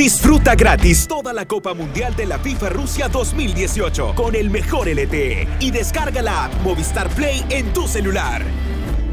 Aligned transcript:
Disfruta 0.00 0.54
gratis 0.54 1.06
toda 1.06 1.30
la 1.34 1.44
Copa 1.44 1.74
Mundial 1.74 2.16
de 2.16 2.24
la 2.24 2.38
FIFA 2.38 2.70
Rusia 2.70 3.08
2018 3.08 4.14
con 4.14 4.34
el 4.34 4.48
mejor 4.48 4.88
LTE 4.88 5.46
y 5.60 5.70
descarga 5.70 6.22
la 6.22 6.46
app 6.46 6.54
Movistar 6.62 7.10
Play 7.10 7.44
en 7.50 7.70
tu 7.74 7.86
celular. 7.86 8.42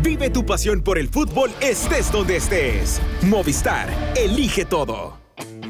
Vive 0.02 0.30
tu 0.30 0.46
pasión 0.46 0.82
por 0.82 0.98
el 0.98 1.10
fútbol 1.10 1.52
estés 1.60 2.10
donde 2.10 2.38
estés. 2.38 3.02
Movistar, 3.24 3.90
elige 4.16 4.64
todo. 4.64 5.18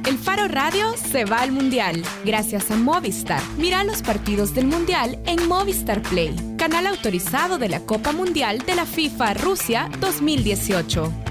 El 0.06 0.20
Faro 0.20 0.48
Radio 0.48 0.93
se 0.95 1.25
va 1.25 1.38
al 1.38 1.52
Mundial 1.52 2.04
gracias 2.23 2.70
a 2.70 2.75
Movistar. 2.75 3.41
Mira 3.57 3.84
los 3.84 4.04
partidos 4.04 4.54
del 4.54 4.68
Mundial 4.68 5.18
en 5.25 5.47
Movistar 5.47 6.04
Play, 6.04 6.36
canal 6.59 6.86
autorizado 6.86 7.57
de 7.57 7.70
la 7.70 7.79
Copa 7.79 8.11
Mundial 8.11 8.59
de 8.59 8.75
la 8.75 8.86
FIFA 8.86 9.34
Rusia 9.34 9.89
2018. 9.99 11.27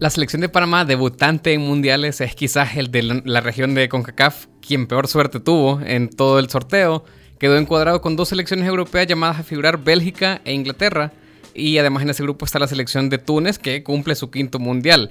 La 0.00 0.10
selección 0.10 0.40
de 0.40 0.48
Panamá, 0.48 0.84
debutante 0.84 1.52
en 1.52 1.60
mundiales, 1.60 2.20
es 2.20 2.36
quizás 2.36 2.76
el 2.76 2.92
de 2.92 3.02
la 3.24 3.40
región 3.40 3.74
de 3.74 3.88
CONCACAF 3.88 4.46
quien 4.64 4.86
peor 4.86 5.08
suerte 5.08 5.40
tuvo 5.40 5.80
en 5.84 6.08
todo 6.08 6.38
el 6.38 6.48
sorteo. 6.48 7.04
Quedó 7.40 7.56
encuadrado 7.56 8.00
con 8.00 8.14
dos 8.14 8.28
selecciones 8.28 8.68
europeas 8.68 9.08
llamadas 9.08 9.40
a 9.40 9.42
figurar 9.42 9.82
Bélgica 9.82 10.40
e 10.44 10.52
Inglaterra. 10.52 11.12
Y 11.52 11.78
además 11.78 12.04
en 12.04 12.10
ese 12.10 12.22
grupo 12.22 12.44
está 12.44 12.60
la 12.60 12.68
selección 12.68 13.10
de 13.10 13.18
Túnez 13.18 13.58
que 13.58 13.82
cumple 13.82 14.14
su 14.14 14.30
quinto 14.30 14.60
mundial. 14.60 15.10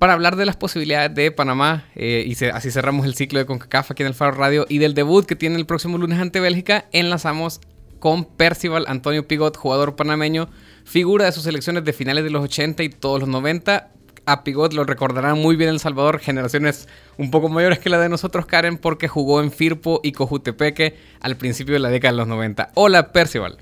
Para 0.00 0.14
hablar 0.14 0.34
de 0.34 0.46
las 0.46 0.56
posibilidades 0.56 1.14
de 1.14 1.30
Panamá, 1.30 1.84
eh, 1.94 2.24
y 2.26 2.44
así 2.46 2.72
cerramos 2.72 3.06
el 3.06 3.14
ciclo 3.14 3.38
de 3.38 3.46
CONCACAF 3.46 3.92
aquí 3.92 4.02
en 4.02 4.08
el 4.08 4.14
Faro 4.14 4.32
Radio, 4.32 4.66
y 4.68 4.78
del 4.78 4.94
debut 4.94 5.26
que 5.26 5.36
tiene 5.36 5.54
el 5.54 5.66
próximo 5.66 5.96
lunes 5.96 6.18
ante 6.18 6.40
Bélgica, 6.40 6.86
enlazamos 6.90 7.60
con 8.00 8.24
Percival 8.24 8.84
Antonio 8.88 9.28
Pigot, 9.28 9.56
jugador 9.56 9.94
panameño, 9.94 10.48
figura 10.84 11.24
de 11.24 11.32
sus 11.32 11.44
selecciones 11.44 11.84
de 11.84 11.92
finales 11.92 12.24
de 12.24 12.30
los 12.30 12.42
80 12.42 12.82
y 12.82 12.88
todos 12.88 13.20
los 13.20 13.28
90, 13.28 13.92
a 14.28 14.44
Pigot 14.44 14.74
lo 14.74 14.84
recordarán 14.84 15.38
muy 15.38 15.56
bien 15.56 15.70
El 15.70 15.78
Salvador, 15.78 16.18
generaciones 16.18 16.86
un 17.16 17.30
poco 17.30 17.48
mayores 17.48 17.78
que 17.78 17.88
la 17.88 17.98
de 17.98 18.10
nosotros, 18.10 18.44
Karen, 18.44 18.76
porque 18.76 19.08
jugó 19.08 19.40
en 19.40 19.50
Firpo 19.50 20.00
y 20.02 20.12
Cojutepeque 20.12 20.96
al 21.22 21.36
principio 21.36 21.72
de 21.72 21.80
la 21.80 21.88
década 21.88 22.12
de 22.12 22.18
los 22.18 22.28
90. 22.28 22.72
Hola, 22.74 23.10
Percival. 23.10 23.56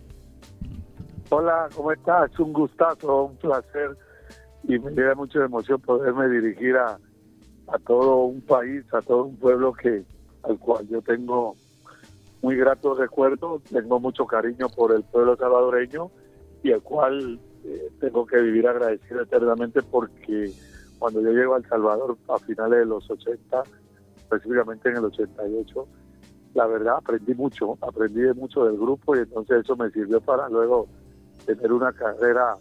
Hola, 1.30 1.68
¿cómo 1.72 1.92
estás? 1.92 2.36
Un 2.40 2.52
gustazo, 2.52 3.26
un 3.26 3.36
placer 3.36 3.96
y 4.64 4.76
me 4.80 4.90
da 4.90 5.14
mucha 5.14 5.44
emoción 5.44 5.80
poderme 5.80 6.28
dirigir 6.28 6.76
a, 6.76 6.98
a 7.68 7.78
todo 7.86 8.24
un 8.24 8.40
país, 8.40 8.82
a 8.92 9.00
todo 9.02 9.22
un 9.22 9.36
pueblo 9.36 9.72
que 9.72 10.02
al 10.42 10.58
cual 10.58 10.88
yo 10.88 11.00
tengo 11.00 11.54
muy 12.42 12.56
gratos 12.56 12.98
recuerdos, 12.98 13.62
tengo 13.64 14.00
mucho 14.00 14.26
cariño 14.26 14.68
por 14.68 14.92
el 14.92 15.04
pueblo 15.04 15.36
salvadoreño 15.36 16.10
y 16.64 16.72
el 16.72 16.82
cual 16.82 17.38
eh, 17.66 17.90
tengo 18.00 18.26
que 18.26 18.40
vivir 18.40 18.66
agradecido 18.68 19.22
eternamente 19.22 19.82
porque 19.82 20.52
cuando 20.98 21.20
yo 21.20 21.30
llego 21.30 21.54
a 21.54 21.58
El 21.58 21.68
Salvador 21.68 22.16
a 22.28 22.38
finales 22.38 22.80
de 22.80 22.86
los 22.86 23.10
80, 23.10 23.62
específicamente 24.16 24.88
en 24.88 24.96
el 24.96 25.04
88, 25.06 25.86
la 26.54 26.66
verdad 26.66 26.96
aprendí 26.96 27.34
mucho, 27.34 27.76
aprendí 27.80 28.22
mucho 28.34 28.64
del 28.64 28.78
grupo 28.78 29.16
y 29.16 29.20
entonces 29.20 29.64
eso 29.64 29.76
me 29.76 29.90
sirvió 29.90 30.20
para 30.20 30.48
luego 30.48 30.88
tener 31.44 31.72
una 31.72 31.92
carrera 31.92 32.56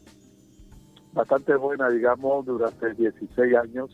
bastante 1.14 1.56
buena, 1.56 1.90
digamos, 1.90 2.46
durante 2.46 2.94
16 2.94 3.56
años 3.56 3.90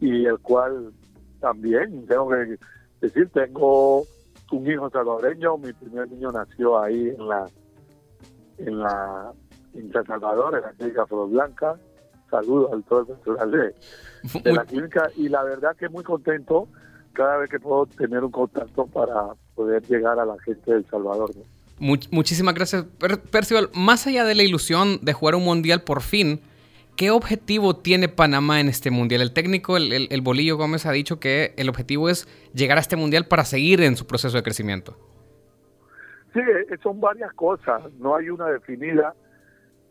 y 0.00 0.24
el 0.24 0.38
cual 0.38 0.92
también 1.40 2.06
tengo 2.06 2.30
que 2.30 2.58
decir, 3.00 3.28
tengo 3.30 4.04
un 4.52 4.70
hijo 4.70 4.88
salvadoreño, 4.90 5.58
mi 5.58 5.72
primer 5.72 6.10
niño 6.10 6.32
nació 6.32 6.78
ahí 6.78 7.10
en 7.10 7.28
la 7.28 7.46
en 8.58 8.78
la 8.78 9.32
en 9.74 9.92
San 9.92 10.06
Salvador, 10.06 10.56
en 10.56 10.62
la 10.62 10.72
clínica 10.72 11.06
Flor 11.06 11.30
Blanca. 11.30 11.76
Saludos 12.30 12.72
al 12.72 12.84
todo 12.84 13.18
el 13.42 13.50
de, 13.50 13.74
de 14.42 14.52
la 14.52 14.64
clínica 14.64 15.10
y 15.16 15.28
la 15.28 15.42
verdad 15.42 15.74
que 15.76 15.88
muy 15.88 16.04
contento 16.04 16.68
cada 17.12 17.38
vez 17.38 17.50
que 17.50 17.58
puedo 17.58 17.86
tener 17.86 18.22
un 18.22 18.30
contacto 18.30 18.86
para 18.86 19.34
poder 19.54 19.82
llegar 19.82 20.18
a 20.18 20.24
la 20.24 20.36
gente 20.44 20.72
del 20.72 20.86
Salvador. 20.86 21.30
muchísimas 21.78 22.54
gracias, 22.54 22.84
Percival. 23.32 23.70
Más 23.74 24.06
allá 24.06 24.24
de 24.24 24.34
la 24.36 24.44
ilusión 24.44 25.00
de 25.02 25.12
jugar 25.12 25.34
un 25.34 25.44
mundial 25.44 25.82
por 25.82 26.02
fin, 26.02 26.40
¿qué 26.96 27.10
objetivo 27.10 27.74
tiene 27.74 28.08
Panamá 28.08 28.60
en 28.60 28.68
este 28.68 28.92
mundial? 28.92 29.22
El 29.22 29.32
técnico, 29.32 29.76
el, 29.76 30.06
el 30.08 30.20
Bolillo 30.20 30.56
Gómez, 30.56 30.86
ha 30.86 30.92
dicho 30.92 31.18
que 31.18 31.52
el 31.56 31.68
objetivo 31.68 32.08
es 32.08 32.28
llegar 32.54 32.78
a 32.78 32.80
este 32.80 32.94
mundial 32.94 33.26
para 33.26 33.44
seguir 33.44 33.80
en 33.80 33.96
su 33.96 34.06
proceso 34.06 34.36
de 34.36 34.44
crecimiento. 34.44 34.96
Sí, 36.32 36.38
eh, 36.38 36.76
son 36.80 37.00
varias 37.00 37.32
cosas, 37.32 37.82
no 37.98 38.14
hay 38.14 38.30
una 38.30 38.46
definida 38.46 39.14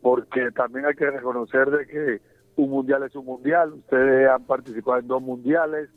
porque 0.01 0.51
también 0.51 0.85
hay 0.85 0.95
que 0.95 1.09
reconocer 1.09 1.69
de 1.69 1.85
que 1.85 2.21
un 2.55 2.69
mundial 2.69 3.03
es 3.03 3.15
un 3.15 3.25
mundial, 3.25 3.73
ustedes 3.73 4.29
han 4.29 4.43
participado 4.43 4.99
en 4.99 5.07
dos 5.07 5.21
mundiales 5.21 5.89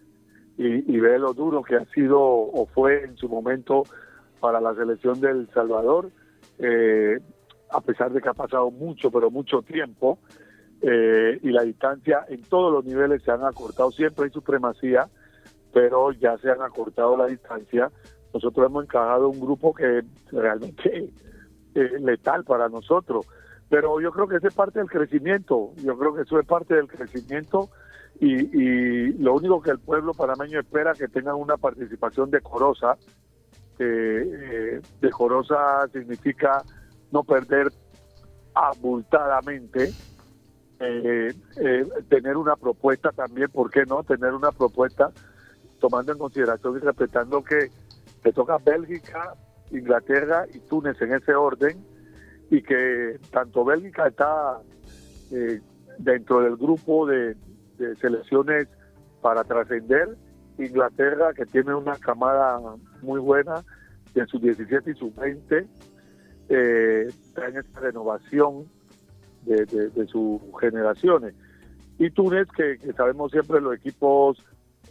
y, 0.56 1.00
ve 1.00 1.18
lo 1.18 1.32
duro 1.32 1.62
que 1.62 1.76
ha 1.76 1.84
sido 1.86 2.20
o 2.20 2.66
fue 2.66 3.04
en 3.04 3.16
su 3.16 3.28
momento 3.28 3.84
para 4.38 4.60
la 4.60 4.74
selección 4.74 5.20
del 5.20 5.48
Salvador, 5.52 6.10
eh, 6.58 7.18
a 7.70 7.80
pesar 7.80 8.12
de 8.12 8.20
que 8.20 8.28
ha 8.28 8.34
pasado 8.34 8.70
mucho, 8.70 9.10
pero 9.10 9.30
mucho 9.30 9.62
tiempo, 9.62 10.18
eh, 10.82 11.38
y 11.42 11.50
la 11.50 11.62
distancia 11.62 12.24
en 12.28 12.42
todos 12.42 12.72
los 12.72 12.84
niveles 12.84 13.22
se 13.22 13.30
han 13.30 13.44
acortado, 13.44 13.90
siempre 13.90 14.26
hay 14.26 14.30
supremacía, 14.30 15.08
pero 15.72 16.12
ya 16.12 16.36
se 16.38 16.50
han 16.50 16.60
acortado 16.60 17.16
la 17.16 17.26
distancia. 17.26 17.90
Nosotros 18.34 18.66
hemos 18.66 18.84
encajado 18.84 19.30
un 19.30 19.40
grupo 19.40 19.72
que 19.72 20.02
realmente 20.30 21.10
es 21.74 22.02
letal 22.02 22.44
para 22.44 22.68
nosotros 22.68 23.26
pero 23.72 24.02
yo 24.02 24.12
creo 24.12 24.28
que 24.28 24.36
eso 24.36 24.48
es 24.48 24.54
parte 24.54 24.80
del 24.80 24.90
crecimiento, 24.90 25.72
yo 25.76 25.96
creo 25.96 26.14
que 26.14 26.20
eso 26.20 26.38
es 26.38 26.46
parte 26.46 26.74
del 26.74 26.88
crecimiento 26.88 27.70
y, 28.20 29.12
lo 29.14 29.32
único 29.32 29.62
que 29.62 29.70
el 29.70 29.78
pueblo 29.78 30.12
panameño 30.12 30.60
espera 30.60 30.92
que 30.92 31.08
tengan 31.08 31.36
una 31.36 31.56
participación 31.56 32.30
decorosa, 32.30 32.98
eh, 33.78 34.78
decorosa 35.00 35.88
significa 35.90 36.62
no 37.12 37.24
perder 37.24 37.72
abultadamente, 38.52 39.90
eh, 40.78 41.32
eh, 41.56 41.86
tener 42.10 42.36
una 42.36 42.56
propuesta 42.56 43.10
también, 43.10 43.50
¿por 43.50 43.70
qué 43.70 43.86
no? 43.86 44.04
Tener 44.04 44.34
una 44.34 44.52
propuesta 44.52 45.10
tomando 45.80 46.12
en 46.12 46.18
consideración 46.18 46.76
y 46.76 46.80
respetando 46.80 47.42
que 47.42 47.70
te 48.22 48.34
toca 48.34 48.58
Bélgica, 48.58 49.32
Inglaterra 49.70 50.44
y 50.52 50.58
Túnez 50.58 51.00
en 51.00 51.14
ese 51.14 51.34
orden, 51.34 51.91
y 52.52 52.60
que 52.60 53.18
tanto 53.30 53.64
Bélgica 53.64 54.08
está 54.08 54.58
eh, 55.30 55.58
dentro 55.96 56.42
del 56.42 56.56
grupo 56.56 57.06
de, 57.06 57.34
selecciones 57.98 58.68
para 59.22 59.42
trascender, 59.42 60.18
Inglaterra 60.58 61.32
que 61.32 61.46
tiene 61.46 61.74
una 61.74 61.96
camada 61.96 62.60
muy 63.00 63.18
buena 63.20 63.64
en 64.14 64.26
sus 64.26 64.42
17 64.42 64.90
y 64.90 64.94
sus 64.94 65.16
20, 65.16 65.66
eh, 66.50 67.08
en 67.36 67.56
esta 67.56 67.80
renovación 67.80 68.66
de, 69.46 70.06
sus 70.08 70.42
generaciones. 70.60 71.34
Y 71.98 72.10
Túnez, 72.10 72.48
que, 72.54 72.76
sabemos 72.92 73.32
siempre 73.32 73.62
los 73.62 73.74
equipos 73.74 74.44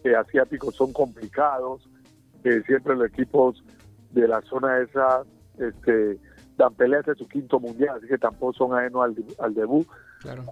eh, 0.04 0.16
asiáticos 0.16 0.76
son 0.76 0.92
complicados, 0.94 1.88
que 2.42 2.64
siempre 2.64 2.96
los 2.96 3.08
equipos 3.08 3.64
de 4.10 4.28
la 4.28 4.42
zona 4.42 4.80
esa 4.80 5.22
este, 5.60 6.18
dan 6.58 6.74
peleas 6.76 7.06
de 7.06 7.16
su 7.16 7.28
quinto 7.28 7.60
mundial, 7.60 7.98
así 7.98 8.08
que 8.08 8.18
tampoco 8.18 8.54
son 8.54 8.78
ajenos 8.78 9.04
al, 9.04 9.16
al 9.40 9.54
debut. 9.54 9.88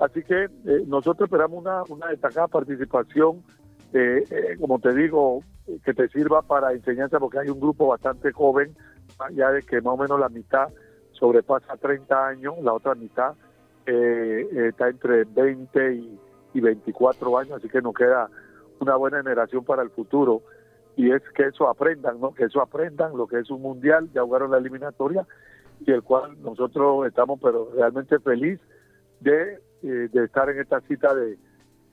Así 0.02 0.24
que 0.24 0.46
eh, 0.46 0.84
nosotros 0.88 1.28
esperamos 1.28 1.60
una, 1.60 1.84
una 1.90 2.08
destacada 2.08 2.48
participación, 2.48 3.44
eh, 3.94 4.24
eh, 4.30 4.58
como 4.60 4.80
te 4.80 4.94
digo, 4.94 5.44
que 5.84 5.94
te 5.94 6.08
sirva 6.10 6.42
para 6.42 6.74
enseñanza, 6.74 7.20
porque 7.20 7.40
hay 7.40 7.50
un 7.50 7.60
grupo 7.60 7.88
bastante 7.88 8.32
joven, 8.32 8.76
ya 9.34 9.52
de 9.52 9.62
que 9.62 9.82
más 9.82 9.94
o 9.94 9.98
menos 9.98 10.20
la 10.20 10.30
mitad 10.30 10.70
sobrepasa 11.12 11.78
30 11.78 12.28
años, 12.28 12.56
la 12.62 12.74
otra 12.74 12.96
mitad 12.96 13.34
está 13.86 14.88
entre 14.88 15.24
20 15.24 15.94
y, 15.96 16.20
y 16.54 16.62
24 16.62 17.38
años, 17.40 17.54
así 17.54 17.68
que 17.68 17.82
nos 17.82 17.96
queda 17.96 18.30
una 18.80 18.96
buena 18.96 19.18
generación 19.18 19.64
para 19.66 19.82
el 19.82 19.90
futuro 19.90 20.44
y 20.96 21.12
es 21.12 21.22
que 21.34 21.48
eso 21.48 21.68
aprendan, 21.70 22.20
¿no? 22.20 22.34
Que 22.34 22.44
eso 22.44 22.62
aprendan 22.62 23.16
lo 23.16 23.26
que 23.26 23.40
es 23.40 23.50
un 23.50 23.62
mundial, 23.62 24.10
ya 24.14 24.22
jugaron 24.22 24.52
la 24.52 24.58
eliminatoria 24.58 25.26
y 25.86 25.92
el 25.92 26.04
cual 26.04 26.42
nosotros 26.42 27.08
estamos 27.08 27.40
pero 27.42 27.72
realmente 27.76 28.20
feliz 28.20 28.60
de, 29.20 29.60
eh, 29.84 30.10
de 30.12 30.26
estar 30.26 30.50
en 30.50 30.60
esta 30.60 30.82
cita 30.82 31.14
de, 31.14 31.38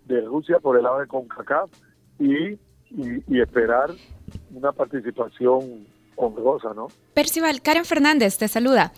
de, 0.06 0.20
Rusia 0.22 0.58
por 0.60 0.76
el 0.76 0.84
lado 0.84 1.00
de 1.00 1.06
CONCACAF 1.06 1.70
y, 2.18 2.58
y, 2.90 3.40
esperar 3.40 3.90
una 4.54 4.72
participación 4.72 5.86
honrosa, 6.16 6.72
¿no? 6.74 6.88
Percival, 7.14 7.60
Karen 7.62 7.84
Fernández 7.84 8.38
te 8.38 8.48
saluda. 8.48 8.92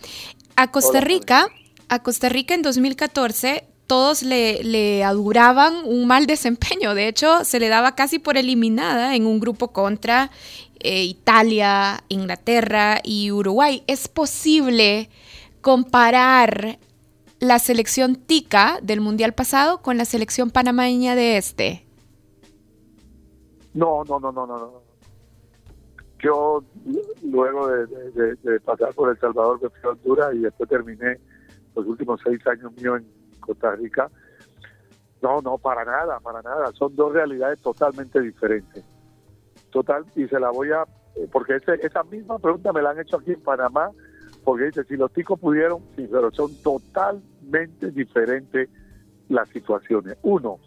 A 0.55 0.71
Costa 0.71 1.01
Rica, 1.01 1.47
a 1.89 2.01
Costa 2.01 2.29
Rica 2.29 2.53
en 2.53 2.61
2014 2.61 3.65
todos 3.89 4.21
le, 4.21 4.63
le, 4.63 5.03
auguraban 5.03 5.73
un 5.83 6.05
mal 6.05 6.27
desempeño. 6.27 6.93
De 6.93 7.07
hecho, 7.07 7.43
se 7.43 7.59
le 7.59 7.69
daba 7.69 7.95
casi 7.95 8.19
por 8.19 8.37
eliminada 8.37 9.15
en 9.15 9.25
un 9.25 9.39
grupo 9.39 9.69
contra 9.69 10.29
eh, 10.79 11.03
Italia, 11.03 12.03
Inglaterra 12.09 12.99
y 13.03 13.31
Uruguay. 13.31 13.83
¿Es 13.87 14.07
posible 14.07 15.09
comparar 15.61 16.79
la 17.39 17.59
selección 17.59 18.15
tica 18.15 18.79
del 18.81 19.01
Mundial 19.01 19.33
pasado 19.33 19.81
con 19.81 19.97
la 19.97 20.05
selección 20.05 20.51
panameña 20.51 21.15
de 21.15 21.37
este? 21.37 21.85
No, 23.73 24.03
no, 24.03 24.19
no, 24.19 24.31
no, 24.31 24.45
no. 24.45 24.81
Yo, 26.21 26.63
luego 27.23 27.67
de, 27.67 28.59
pasar 28.61 28.93
por 28.93 29.09
El 29.09 29.19
Salvador, 29.19 29.61
me 29.61 29.69
fui 29.69 29.79
a 29.83 29.89
Honduras 29.89 30.35
y 30.35 30.39
después 30.39 30.69
terminé 30.69 31.17
los 31.75 31.85
últimos 31.85 32.19
seis 32.23 32.45
años 32.47 32.73
míos 32.73 32.99
en 32.99 33.39
Costa 33.39 33.75
Rica. 33.75 34.09
No, 35.21 35.41
no, 35.41 35.57
para 35.57 35.85
nada, 35.85 36.19
para 36.19 36.41
nada. 36.41 36.71
Son 36.73 36.93
dos 36.95 37.13
realidades 37.13 37.61
totalmente 37.61 38.19
diferentes. 38.19 38.83
Total, 39.71 40.05
y 40.15 40.27
se 40.27 40.39
la 40.39 40.49
voy 40.51 40.71
a, 40.71 40.83
eh, 41.15 41.27
porque 41.31 41.55
esa 41.55 42.03
misma 42.03 42.39
pregunta 42.39 42.73
me 42.73 42.81
la 42.81 42.91
han 42.91 42.99
hecho 42.99 43.17
aquí 43.17 43.31
en 43.31 43.41
Panamá, 43.41 43.91
porque 44.43 44.65
dice, 44.65 44.83
si 44.85 44.95
los 44.97 45.11
ticos 45.13 45.39
pudieron, 45.39 45.83
sí, 45.95 46.07
pero 46.09 46.31
son 46.31 46.55
totalmente 46.63 47.91
diferentes 47.91 48.69
las 49.27 49.47
situaciones. 49.49 50.17
Uno, 50.23 50.57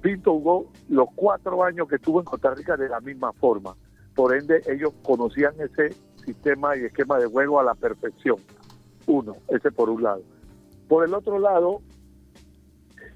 Pinto 0.00 0.32
jugó 0.32 0.70
los 0.88 1.08
cuatro 1.14 1.62
años 1.62 1.88
que 1.88 1.96
estuvo 1.96 2.20
en 2.20 2.24
Costa 2.24 2.54
Rica 2.54 2.76
de 2.76 2.88
la 2.88 3.00
misma 3.00 3.32
forma. 3.32 3.76
Por 4.14 4.34
ende, 4.34 4.62
ellos 4.66 4.92
conocían 5.02 5.54
ese 5.60 5.94
sistema 6.24 6.76
y 6.76 6.84
esquema 6.84 7.18
de 7.18 7.26
juego 7.26 7.60
a 7.60 7.64
la 7.64 7.74
perfección. 7.74 8.36
Uno, 9.06 9.36
ese 9.48 9.70
por 9.70 9.90
un 9.90 10.02
lado. 10.02 10.22
Por 10.88 11.04
el 11.04 11.14
otro 11.14 11.38
lado, 11.38 11.82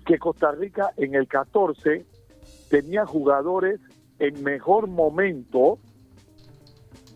que 0.04 0.18
Costa 0.18 0.52
Rica 0.52 0.90
en 0.96 1.14
el 1.14 1.26
14 1.26 2.04
tenía 2.68 3.06
jugadores 3.06 3.80
en 4.18 4.42
mejor 4.42 4.86
momento 4.86 5.78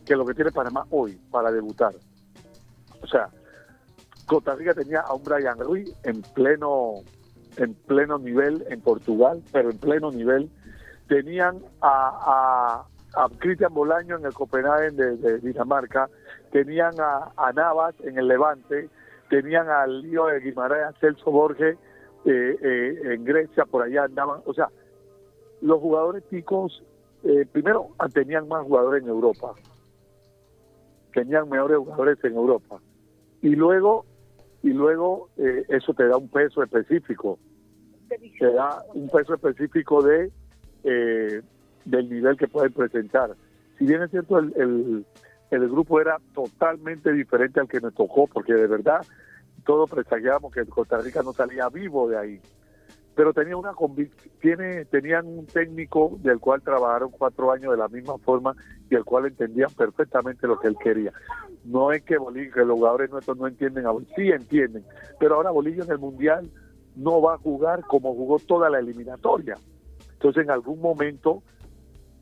que 0.05 0.17
lo 0.17 0.25
que 0.25 0.35
tiene 0.35 0.51
Panamá 0.51 0.85
hoy 0.91 1.21
para 1.31 1.51
debutar. 1.53 1.95
O 3.03 3.07
sea, 3.07 3.29
Costa 4.27 4.55
Rica 4.55 4.75
tenía 4.75 5.01
a 5.01 5.15
un 5.15 5.23
Brian 5.23 5.59
Ruiz 5.59 5.93
en 6.05 6.23
pleno 6.23 7.03
en 7.59 7.75
pleno 7.75 8.19
nivel 8.19 8.65
en 8.69 8.81
Portugal, 8.81 9.43
pero 9.53 9.71
en 9.71 9.79
pleno 9.79 10.11
nivel. 10.11 10.49
Tenían 11.09 11.59
a, 11.81 12.85
a, 13.15 13.29
Cristian 13.39 13.75
Bolaño 13.75 14.17
en 14.17 14.27
el 14.27 14.35
Copenhagen 14.35 14.97
de, 14.97 15.39
Dinamarca, 15.39 16.09
tenían 16.53 16.95
a, 17.01 17.53
Navas 17.53 17.95
en 18.05 18.19
el 18.19 18.29
Levante, 18.29 18.89
tenían 19.29 19.69
al 19.69 20.03
lío 20.03 20.27
de 20.27 20.41
Guimarães, 20.41 20.95
Celso 21.01 21.31
Borges 21.31 21.77
eh, 22.25 22.59
eh, 22.63 23.01
en 23.15 23.25
Grecia, 23.25 23.65
por 23.65 23.83
allá 23.83 24.05
andaban. 24.05 24.41
O 24.45 24.55
sea, 24.55 24.69
los 25.61 25.81
jugadores 25.81 26.25
ticos, 26.29 26.83
eh, 27.25 27.47
primero 27.51 27.89
tenían 28.13 28.49
más 28.49 28.65
jugadores 28.65 29.03
en 29.03 29.09
Europa, 29.09 29.55
tenían 31.13 31.49
mejores 31.49 31.79
jugadores 31.79 32.25
en 32.25 32.35
Europa. 32.35 32.81
Y 33.43 33.51
luego 33.51 34.05
y 34.63 34.71
luego 34.71 35.29
eh, 35.37 35.65
eso 35.69 35.95
te 35.95 36.07
da 36.07 36.17
un 36.17 36.29
peso 36.29 36.63
específico, 36.63 37.39
te 38.09 38.53
da 38.53 38.83
un 38.95 39.09
peso 39.09 39.35
específico 39.35 40.03
de 40.03 40.31
eh, 40.85 41.43
del 41.85 42.11
nivel 42.11 42.37
que 42.37 42.49
pueden 42.49 42.73
presentar. 42.73 43.31
Si 43.79 43.87
bien 43.87 44.03
es 44.03 44.11
cierto, 44.11 44.39
el, 44.39 44.53
el, 44.57 45.07
el, 45.51 45.69
grupo 45.69 46.01
era 46.01 46.19
totalmente 46.35 47.13
diferente 47.13 47.61
al 47.61 47.69
que 47.69 47.81
me 47.81 47.91
tocó, 47.93 48.27
porque 48.27 48.53
de 48.53 48.67
verdad 48.67 49.01
todos 49.65 49.89
presagiábamos 49.91 50.53
que 50.53 50.65
Costa 50.67 50.99
Rica 50.99 51.23
no 51.23 51.33
salía 51.33 51.69
vivo 51.69 52.09
de 52.09 52.19
ahí. 52.19 52.41
Pero 53.19 53.33
tenía 53.33 53.57
una 53.57 53.73
tiene, 54.41 54.85
tenían 54.85 55.27
un 55.27 55.45
técnico 55.45 56.17
del 56.21 56.39
cual 56.39 56.63
trabajaron 56.63 57.11
cuatro 57.11 57.51
años 57.51 57.73
de 57.73 57.77
la 57.77 57.89
misma 57.89 58.17
forma 58.19 58.55
y 58.89 58.95
el 58.95 59.05
cual 59.05 59.27
entendían 59.27 59.73
perfectamente 59.77 60.47
lo 60.47 60.61
que 60.61 60.69
él 60.69 60.77
quería. 60.81 61.13
No 61.65 61.91
es 61.91 62.05
que 62.05 62.17
Bolillo, 62.17 62.55
que 62.55 62.65
los 62.65 62.79
jugadores 62.79 63.11
nuestros 63.11 63.37
no 63.37 63.49
entienden 63.49 63.89
a 63.89 63.93
sí 64.15 64.31
entienden, 64.31 64.85
pero 65.19 65.35
ahora 65.35 65.51
Bolillo 65.51 65.83
en 65.83 65.91
el 65.91 65.99
Mundial 65.99 66.49
no 66.95 67.21
va 67.21 67.35
a 67.35 67.39
jugar 67.39 67.81
como 67.89 68.15
jugó 68.15 68.39
toda 68.39 68.71
la 68.71 68.79
eliminatoria. 68.79 69.57
Entonces 70.13 70.45
en 70.45 70.53
algún 70.53 70.81
momento 70.81 71.43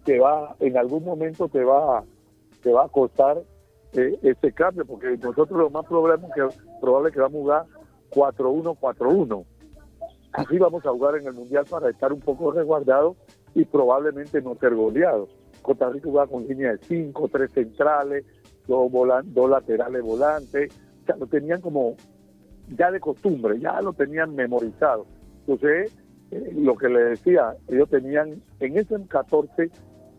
te 0.06 0.18
va, 0.18 0.56
en 0.60 0.78
algún 0.78 1.04
momento 1.04 1.46
te 1.48 1.62
va, 1.62 2.04
te 2.62 2.72
va 2.72 2.86
a 2.86 2.88
costar 2.88 3.36
eh, 3.92 4.18
ese 4.22 4.50
cambio, 4.50 4.86
porque 4.86 5.18
nosotros 5.18 5.60
lo 5.60 5.68
más 5.68 5.84
probable, 5.84 6.26
que, 6.34 6.48
probable 6.80 7.12
que 7.12 7.20
vamos 7.20 7.50
a 7.50 7.66
jugar 8.14 8.34
4-1, 8.34 8.78
4-1. 8.78 9.44
Así 10.32 10.58
vamos 10.58 10.84
a 10.84 10.90
jugar 10.90 11.16
en 11.16 11.26
el 11.26 11.34
Mundial 11.34 11.64
para 11.68 11.90
estar 11.90 12.12
un 12.12 12.20
poco 12.20 12.52
resguardados 12.52 13.16
y 13.54 13.64
probablemente 13.64 14.42
no 14.42 14.54
ser 14.56 14.74
goleados. 14.74 15.30
Costa 15.62 15.88
Rica 15.90 16.08
jugaba 16.08 16.30
con 16.30 16.46
línea 16.46 16.72
de 16.72 16.78
5, 16.78 17.28
3 17.28 17.50
centrales, 17.50 18.24
dos, 18.66 18.90
dos 19.24 19.50
laterales 19.50 20.02
volantes, 20.02 20.72
o 21.02 21.06
sea, 21.06 21.16
lo 21.16 21.26
tenían 21.26 21.60
como 21.60 21.96
ya 22.76 22.90
de 22.90 23.00
costumbre, 23.00 23.58
ya 23.58 23.80
lo 23.80 23.92
tenían 23.92 24.34
memorizado. 24.34 25.06
Entonces, 25.46 25.96
eh, 26.30 26.52
lo 26.54 26.76
que 26.76 26.88
le 26.88 27.04
decía, 27.04 27.54
ellos 27.68 27.88
tenían, 27.88 28.42
en 28.60 28.78
ese 28.78 28.96
14, 29.06 29.70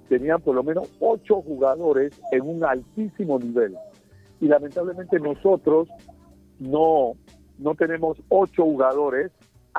tenían 0.08 0.42
por 0.42 0.56
lo 0.56 0.64
menos 0.64 0.90
ocho 1.00 1.42
jugadores 1.42 2.20
en 2.32 2.42
un 2.42 2.64
altísimo 2.64 3.40
nivel. 3.40 3.76
Y 4.40 4.48
lamentablemente 4.48 5.20
nosotros 5.20 5.90
no, 6.60 7.14
no 7.58 7.76
tenemos 7.76 8.18
ocho 8.30 8.64
jugadores 8.64 9.32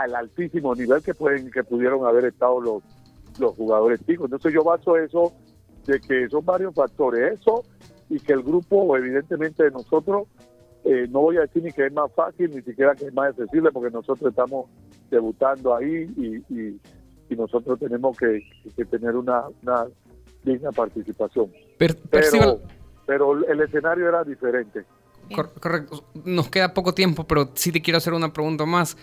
al 0.02 0.14
altísimo 0.14 0.74
nivel 0.74 1.02
que 1.02 1.14
pueden 1.14 1.50
que 1.50 1.64
pudieron 1.64 2.06
haber 2.06 2.26
estado 2.26 2.60
los, 2.60 2.82
los 3.38 3.54
jugadores 3.54 4.00
chicos. 4.06 4.26
Entonces 4.26 4.52
yo 4.52 4.64
baso 4.64 4.96
eso 4.96 5.32
de 5.86 6.00
que 6.00 6.28
son 6.28 6.44
varios 6.44 6.74
factores. 6.74 7.40
Eso 7.40 7.64
y 8.10 8.20
que 8.20 8.32
el 8.32 8.42
grupo, 8.42 8.96
evidentemente, 8.96 9.64
de 9.64 9.70
nosotros, 9.70 10.28
eh, 10.84 11.06
no 11.10 11.20
voy 11.20 11.36
a 11.36 11.42
decir 11.42 11.62
ni 11.62 11.72
que 11.72 11.86
es 11.86 11.92
más 11.92 12.12
fácil, 12.14 12.50
ni 12.54 12.62
siquiera 12.62 12.94
que 12.94 13.06
es 13.06 13.12
más 13.12 13.30
accesible, 13.30 13.70
porque 13.70 13.90
nosotros 13.90 14.30
estamos 14.30 14.66
debutando 15.10 15.74
ahí 15.74 16.06
y, 16.16 16.80
nosotros 17.36 17.78
tenemos 17.78 18.16
que, 18.16 18.42
tener 18.86 19.14
una, 19.14 19.44
una, 19.62 19.86
digna 20.42 20.72
participación. 20.72 21.52
pero, 21.76 21.94
pero 23.06 23.46
el 23.46 23.60
escenario 23.60 24.08
era 24.08 24.24
diferente. 24.24 24.84
Correcto. 25.60 26.04
Nos 26.24 26.48
queda 26.48 26.72
poco 26.72 26.94
tiempo, 26.94 27.24
pero 27.24 27.50
sí 27.54 27.70
te 27.70 27.82
quiero 27.82 27.98
hacer 27.98 28.14
una 28.14 28.32
pregunta 28.32 28.64
más. 28.64 28.96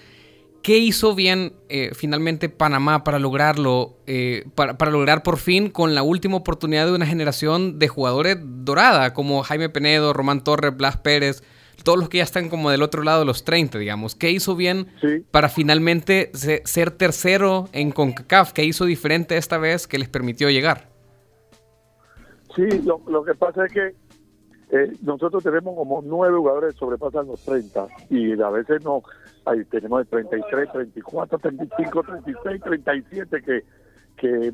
¿Qué 0.65 0.79
hizo 0.79 1.13
bien 1.13 1.53
eh, 1.69 1.91
finalmente 1.93 2.49
Panamá 2.49 3.03
para 3.03 3.19
lograrlo, 3.19 3.97
eh, 4.07 4.47
para, 4.55 4.89
lograr 4.89 5.21
por 5.21 5.37
fin 5.37 5.69
con 5.69 5.93
la 5.93 6.01
última 6.01 6.37
oportunidad 6.37 6.87
de 6.87 6.95
una 6.95 7.05
generación 7.05 7.77
de 7.77 7.87
jugadores 7.87 8.39
dorada, 8.41 9.13
como 9.13 9.43
Jaime 9.43 9.69
Penedo, 9.69 10.11
Román 10.11 10.43
Torres, 10.43 10.75
Blas 10.75 10.97
Pérez, 10.97 11.43
todos 11.83 11.99
los 11.99 12.09
que 12.09 12.17
ya 12.17 12.23
están 12.23 12.49
como 12.49 12.71
del 12.71 12.81
otro 12.81 13.03
lado 13.03 13.19
de 13.19 13.25
los 13.25 13.45
30, 13.45 13.77
digamos? 13.77 14.15
¿Qué 14.15 14.31
hizo 14.31 14.55
bien 14.55 14.87
para 15.29 15.49
finalmente 15.49 16.31
ser 16.33 16.89
tercero 16.89 17.69
en 17.71 17.91
CONCACAF? 17.91 18.51
¿Qué 18.51 18.65
hizo 18.65 18.85
diferente 18.85 19.37
esta 19.37 19.59
vez 19.59 19.85
que 19.85 19.99
les 19.99 20.09
permitió 20.09 20.49
llegar? 20.49 20.89
Sí, 22.55 22.63
lo, 22.83 23.23
que 23.23 23.35
pasa 23.35 23.67
es 23.67 23.71
que 23.71 23.95
eh, 24.71 24.93
nosotros 25.03 25.43
tenemos 25.43 25.75
como 25.75 26.01
nueve 26.03 26.35
jugadores 26.39 26.73
que 26.73 26.79
sobrepasan 26.79 27.27
los 27.27 27.39
30 27.45 27.85
y 28.09 28.41
a 28.41 28.49
veces 28.49 28.83
no 28.83 29.03
Ahí 29.45 29.63
tenemos 29.65 29.99
de 29.99 30.05
33, 30.05 30.71
34, 30.71 31.37
35, 31.37 32.03
36, 32.03 32.61
37 32.61 33.41
que 33.41 33.63
que, 34.15 34.53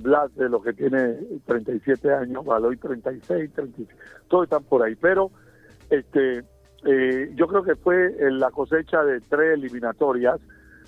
Blas 0.00 0.34
de 0.36 0.48
los 0.48 0.62
que 0.62 0.72
tiene 0.72 1.16
37 1.46 2.12
años, 2.12 2.44
Baloy 2.44 2.76
36, 2.76 3.52
37, 3.52 3.94
todos 4.28 4.44
están 4.44 4.62
por 4.64 4.82
ahí. 4.82 4.94
Pero 4.96 5.30
este 5.90 6.44
eh, 6.84 7.32
yo 7.34 7.48
creo 7.48 7.62
que 7.62 7.74
fue 7.74 8.14
la 8.30 8.50
cosecha 8.50 9.02
de 9.02 9.20
tres 9.20 9.54
eliminatorias 9.54 10.38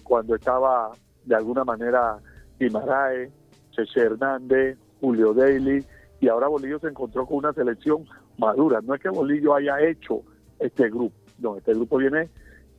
cuando 0.04 0.36
estaba 0.36 0.92
de 1.24 1.34
alguna 1.34 1.64
manera 1.64 2.18
Guimarae, 2.58 3.30
Cheche 3.70 4.00
Hernández, 4.00 4.78
Julio 5.00 5.34
Daly 5.34 5.84
y 6.20 6.28
ahora 6.28 6.48
Bolillo 6.48 6.78
se 6.78 6.88
encontró 6.88 7.26
con 7.26 7.38
una 7.38 7.52
selección 7.52 8.04
madura. 8.38 8.80
No 8.82 8.94
es 8.94 9.00
que 9.00 9.08
Bolillo 9.08 9.54
haya 9.54 9.80
hecho 9.80 10.22
este 10.58 10.90
grupo, 10.90 11.16
no, 11.38 11.56
este 11.56 11.72
grupo 11.74 11.96
viene 11.96 12.28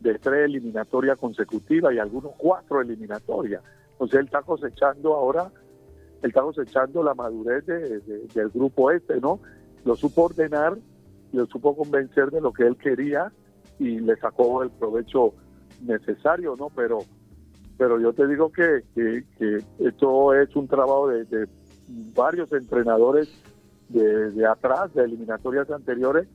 de 0.02 0.18
tres 0.20 0.46
eliminatorias 0.46 1.18
consecutivas 1.18 1.94
y 1.94 2.00
algunos 2.00 2.34
cuatro 2.38 2.82
eliminatorias. 2.82 3.62
Entonces 3.94 4.20
él 4.20 4.26
está 4.26 4.42
cosechando 4.42 5.14
ahora, 5.14 5.52
él 6.22 6.30
está 6.30 6.42
cosechando 6.42 7.04
la 7.04 7.14
madurez 7.14 7.66
del 7.66 8.50
grupo 8.50 8.92
este, 8.92 9.20
¿no? 9.20 9.40
Lo 9.86 9.96
supo 9.96 10.24
ordenar, 10.24 10.78
lo 11.32 11.46
supo 11.46 11.76
convencer 11.76 12.32
de 12.32 12.42
lo 12.42 12.52
que 12.52 12.64
él 12.64 12.78
quería 12.78 13.32
y 13.80 14.00
le 14.00 14.16
sacó 14.18 14.64
el 14.64 14.72
provecho 14.72 15.34
necesario, 15.82 16.56
¿no? 16.56 16.70
Pero 16.76 17.00
pero 17.82 18.00
yo 18.00 18.14
te 18.14 18.28
digo 18.28 18.52
que, 18.52 18.84
que, 18.94 19.24
esto 19.80 20.36
es 20.36 20.56
un 20.56 20.68
trabajo 20.68 21.08
de, 21.08 21.48
varios 22.14 22.54
entrenadores 22.54 23.28
de, 23.90 24.46
atrás, 24.46 24.94
de 24.94 25.04
eliminatorias 25.04 25.68
anteriores, 25.72 26.28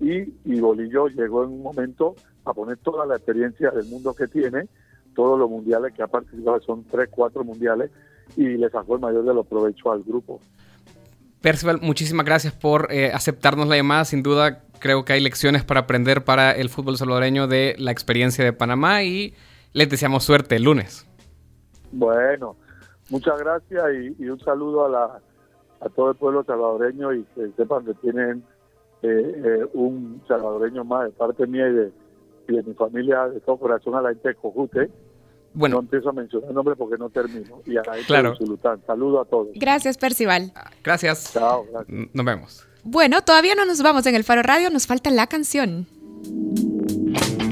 y, 0.00 0.34
y 0.44 0.60
Bolillo 0.60 1.08
llegó 1.08 1.44
en 1.44 1.50
un 1.50 1.62
momento 1.62 2.14
a 2.44 2.52
poner 2.52 2.76
toda 2.78 3.06
la 3.06 3.16
experiencia 3.16 3.70
del 3.70 3.86
mundo 3.86 4.14
que 4.14 4.26
tiene, 4.26 4.68
todos 5.14 5.38
los 5.38 5.48
mundiales 5.48 5.92
que 5.94 6.02
ha 6.02 6.08
participado, 6.08 6.60
son 6.60 6.84
tres, 6.84 7.08
cuatro 7.10 7.44
mundiales, 7.44 7.90
y 8.36 8.44
le 8.44 8.68
sacó 8.70 8.94
el 8.96 9.00
mayor 9.00 9.24
de 9.24 9.34
los 9.34 9.46
provechos 9.46 9.86
al 9.92 10.02
grupo. 10.02 10.40
Percival, 11.40 11.78
muchísimas 11.82 12.24
gracias 12.24 12.54
por 12.54 12.88
eh, 12.90 13.12
aceptarnos 13.12 13.68
la 13.68 13.76
llamada. 13.76 14.06
Sin 14.06 14.22
duda, 14.22 14.64
Creo 14.84 15.02
que 15.02 15.14
hay 15.14 15.20
lecciones 15.20 15.64
para 15.64 15.80
aprender 15.80 16.24
para 16.24 16.52
el 16.52 16.68
fútbol 16.68 16.98
salvadoreño 16.98 17.46
de 17.46 17.74
la 17.78 17.90
experiencia 17.90 18.44
de 18.44 18.52
Panamá 18.52 19.02
y 19.02 19.32
les 19.72 19.88
deseamos 19.88 20.24
suerte 20.24 20.56
el 20.56 20.64
lunes. 20.64 21.06
Bueno, 21.90 22.56
muchas 23.08 23.38
gracias 23.38 23.82
y, 24.18 24.28
un 24.28 24.38
saludo 24.40 24.84
a, 24.84 24.88
la, 24.90 25.20
a 25.80 25.88
todo 25.88 26.10
el 26.10 26.16
pueblo 26.16 26.44
salvadoreño 26.44 27.14
y 27.14 27.24
que 27.34 27.48
sepan 27.56 27.86
que 27.86 27.94
tienen 27.94 28.44
eh, 29.04 29.42
eh, 29.44 29.66
un 29.74 30.22
salvadoreño 30.26 30.84
más 30.84 31.04
de 31.04 31.10
parte 31.10 31.46
mía 31.46 31.68
y 31.68 31.72
de, 31.72 31.92
y 32.48 32.56
de 32.56 32.62
mi 32.62 32.74
familia 32.74 33.28
de 33.28 33.40
todo 33.40 33.58
corazón 33.58 33.94
a 33.94 34.02
la 34.02 34.08
gente 34.10 34.28
de 34.28 34.34
Cojute 34.34 34.90
bueno. 35.54 35.76
No 35.76 35.82
empiezo 35.82 36.10
a 36.10 36.12
mencionar 36.12 36.52
nombres 36.52 36.76
porque 36.76 36.98
no 36.98 37.08
termino. 37.10 37.62
Y 37.64 37.76
a 37.76 37.82
la 37.82 37.94
claro. 38.06 38.34
Saludo 38.86 39.20
a 39.20 39.24
todos. 39.24 39.48
Gracias, 39.54 39.96
Percival. 39.96 40.52
Gracias. 40.82 41.32
Chao. 41.32 41.64
Gracias. 41.72 42.08
Nos 42.12 42.26
vemos. 42.26 42.66
Bueno, 42.82 43.22
todavía 43.22 43.54
no 43.54 43.64
nos 43.64 43.80
vamos 43.80 44.04
en 44.06 44.14
el 44.14 44.24
Faro 44.24 44.42
Radio, 44.42 44.68
nos 44.68 44.86
falta 44.86 45.10
la 45.10 45.26
canción. 45.26 45.86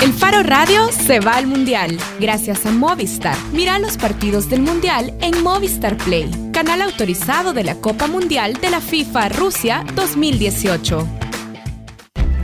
El 0.02 0.12
Faro 0.12 0.42
Radio 0.42 0.88
se 0.88 1.21
va 1.21 1.37
al 1.37 1.47
Mundial, 1.47 1.97
gracias 2.21 2.66
a 2.66 2.73
Movistar. 2.73 3.37
Mira 3.52 3.78
los 3.78 3.97
partidos 3.97 4.50
del 4.50 4.61
Mundial 4.61 5.16
en 5.23 5.42
Movistar 5.42 5.97
Play, 5.97 6.28
canal 6.52 6.82
autorizado 6.82 7.52
de 7.52 7.64
la 7.64 7.76
Copa 7.76 8.09
Mundial 8.09 8.54
de 8.54 8.71
la 8.71 8.80
FIFA 8.80 9.28
Rusia 9.28 9.85
2018. 9.94 11.21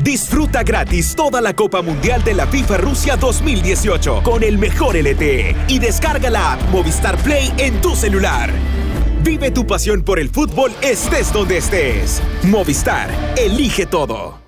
Disfruta 0.03 0.63
gratis 0.63 1.15
toda 1.15 1.41
la 1.41 1.55
Copa 1.55 1.83
Mundial 1.83 2.23
de 2.23 2.35
la 2.35 2.47
FIFA 2.47 2.77
Rusia 2.79 3.17
2018 3.17 4.23
con 4.23 4.43
el 4.43 4.57
mejor 4.57 4.97
LTE 4.97 5.57
y 5.67 5.79
descarga 5.79 6.31
la 6.31 6.53
app 6.53 6.63
Movistar 6.71 7.17
Play 7.19 7.53
en 7.59 7.81
tu 7.81 7.97
celular. 7.97 8.51
Vive 9.23 9.51
tu 9.51 9.67
pasión 9.67 10.03
por 10.03 10.19
el 10.19 10.31
fútbol 10.31 10.73
estés 10.83 11.33
donde 11.33 11.59
estés. 11.59 12.23
Movistar, 12.45 13.11
elige 13.37 13.87
todo. 13.87 14.39